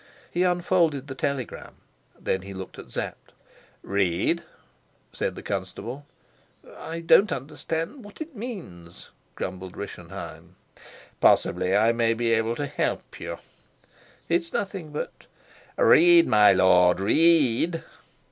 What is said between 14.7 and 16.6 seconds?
but" "Read, my